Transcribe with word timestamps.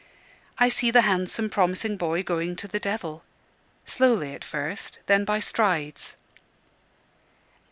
I 0.57 0.69
see 0.69 0.89
the 0.89 1.01
handsome 1.01 1.47
promising 1.51 1.95
boy 1.95 2.23
going 2.23 2.55
to 2.55 2.67
the 2.67 2.79
devil 2.79 3.23
slowly 3.85 4.33
at 4.33 4.43
first, 4.43 4.97
then 5.05 5.25
by 5.25 5.39
strides. 5.39 6.15